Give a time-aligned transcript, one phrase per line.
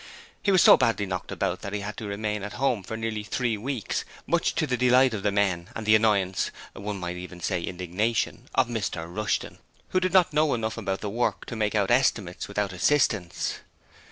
[0.41, 3.21] He was so badly knocked about that he had to remain at home for nearly
[3.23, 7.39] three weeks, much to the delight of the men and the annoyance one might even
[7.39, 9.59] say the indignation of Mr Rushton,
[9.89, 13.59] who did not know enough about the work to make out estimates without assistance.